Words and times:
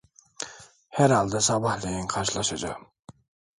Herhalde 0.89 1.41
sabahleyin 1.41 2.07
karşılaşacağım. 2.07 2.87